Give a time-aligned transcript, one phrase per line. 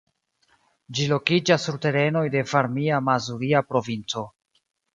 [0.99, 4.29] Ĝi lokiĝas sur terenoj de Varmia-Mazuria Provinco.